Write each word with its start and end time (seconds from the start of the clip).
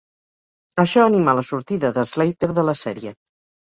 Això 0.85 1.05
anima 1.11 1.37
la 1.41 1.45
sortida 1.51 1.95
de 2.01 2.09
Slater 2.15 2.53
de 2.61 2.69
la 2.73 2.79
sèrie. 2.85 3.19